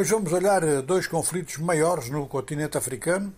[0.00, 3.34] Hoje vamos olhar dois conflitos maiores no continente africano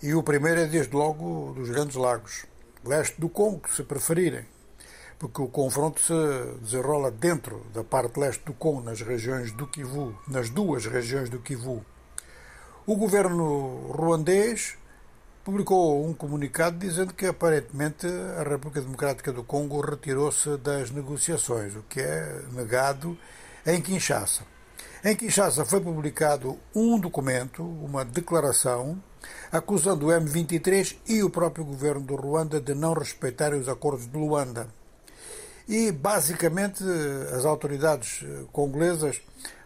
[0.00, 2.46] e o primeiro é desde logo dos Grandes Lagos,
[2.84, 4.46] leste do Congo, se preferirem,
[5.18, 6.14] porque o confronto se
[6.60, 11.40] desenrola dentro da parte leste do Congo, nas regiões do Kivu, nas duas regiões do
[11.40, 11.84] Kivu.
[12.86, 14.78] O governo ruandês
[15.42, 18.06] publicou um comunicado dizendo que aparentemente
[18.38, 23.18] a República Democrática do Congo retirou-se das negociações, o que é negado
[23.66, 24.59] em Kinshasa.
[25.02, 29.02] Em Kinshasa foi publicado um documento, uma declaração,
[29.50, 34.18] acusando o M23 e o próprio governo do Ruanda de não respeitarem os acordos de
[34.18, 34.68] Luanda.
[35.66, 36.84] E, basicamente,
[37.34, 39.22] as autoridades congolesas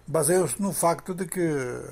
[0.07, 1.41] baseiam-se no facto de que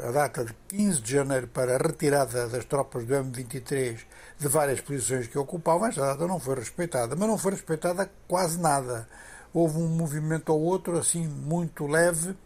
[0.07, 3.99] a data de 15 de janeiro para a retirada das tropas do M23
[4.39, 8.61] de várias posições que ocupavam, esta data não foi respeitada, mas não foi respeitada quase
[8.61, 9.09] nada.
[9.53, 12.37] Houve um movimento ou outro, assim, muito leve,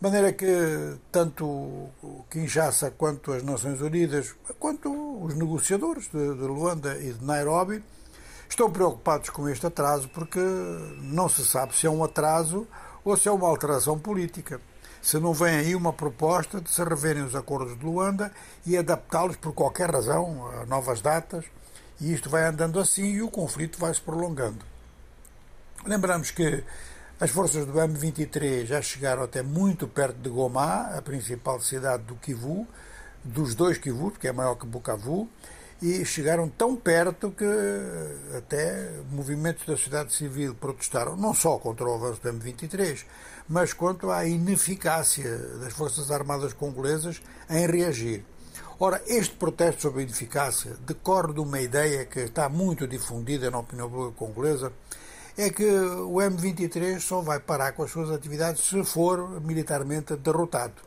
[0.00, 4.90] de maneira que tanto o Kinshasa quanto as Nações Unidas, quanto
[5.22, 7.84] os negociadores de, de Luanda e de Nairobi,
[8.48, 10.40] estão preocupados com este atraso porque
[11.02, 12.66] não se sabe se é um atraso
[13.04, 14.60] ou se é uma alteração política
[15.02, 18.30] se não vem aí uma proposta de se reverem os acordos de Luanda
[18.66, 21.44] e adaptá-los por qualquer razão a novas datas,
[22.00, 24.64] e isto vai andando assim e o conflito vai se prolongando.
[25.86, 26.62] Lembramos que
[27.20, 32.16] as forças do M23 já chegaram até muito perto de Goma, a principal cidade do
[32.16, 32.66] Kivu,
[33.22, 35.28] dos dois Kivu, porque é maior que Bukavu,
[35.82, 37.44] e chegaram tão perto que
[38.38, 43.04] até movimentos da sociedade civil protestaram, não só contra o avanço do M23,
[43.46, 48.24] mas quanto à ineficácia das Forças Armadas congolesas em reagir.
[48.78, 53.58] Ora, este protesto sobre a ineficácia decorre de uma ideia que está muito difundida na
[53.58, 54.72] opinião pública congolesa,
[55.36, 60.82] é que o M23 só vai parar com as suas atividades se for militarmente derrotado.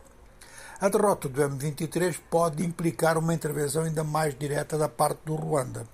[0.80, 5.88] A derrota do M23 pode implicar uma intervenção ainda mais direta da parte do Ruanda.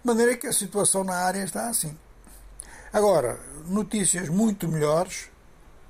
[0.00, 1.96] De maneira que a situação na área está assim.
[2.92, 5.28] Agora, notícias muito melhores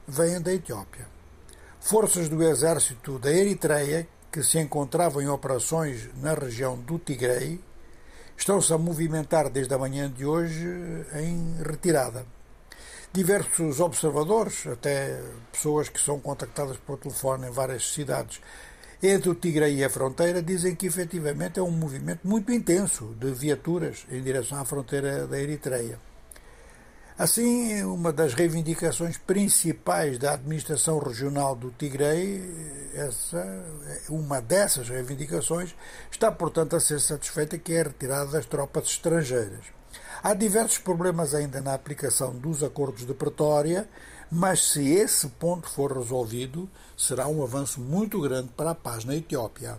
[0.08, 1.06] vêm da Etiópia.
[1.80, 7.60] Forças do exército da Eritreia, que se encontravam em operações na região do Tigre,
[8.36, 10.66] estão-se a movimentar desde a manhã de hoje
[11.14, 12.26] em retirada.
[13.12, 15.20] Diversos observadores, até
[15.52, 18.40] pessoas que são contactadas por telefone em várias cidades
[19.02, 23.30] entre o Tigre e a fronteira, dizem que efetivamente é um movimento muito intenso de
[23.32, 25.98] viaturas em direção à fronteira da Eritreia.
[27.16, 32.42] Assim, uma das reivindicações principais da administração regional do Tigre,
[32.92, 33.64] essa,
[34.08, 35.76] uma dessas reivindicações,
[36.10, 39.64] está, portanto, a ser satisfeita, que é a retirada das tropas estrangeiras.
[40.24, 43.88] Há diversos problemas ainda na aplicação dos acordos de Pretória,
[44.28, 49.14] mas se esse ponto for resolvido, será um avanço muito grande para a paz na
[49.14, 49.78] Etiópia.